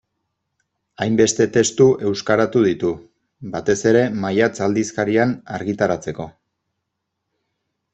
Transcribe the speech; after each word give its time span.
Hainbeste 1.05 1.45
testu 1.57 1.87
euskaratu 2.13 2.65
ditu, 2.69 2.95
batez 3.59 3.79
ere 3.93 4.03
Maiatz 4.25 4.53
aldizkarian 4.71 5.39
argitaratzeko. 5.61 6.31